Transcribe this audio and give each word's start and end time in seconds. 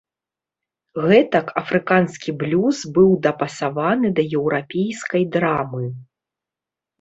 Гэтак 1.09 1.51
афрыканскі 1.61 2.33
блюз 2.43 2.79
быў 2.95 3.09
дапасаваны 3.27 4.07
да 4.21 4.27
еўрапейскай 4.39 5.23
драмы. 5.37 5.85